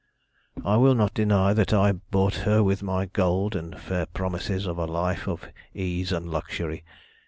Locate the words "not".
0.95-1.13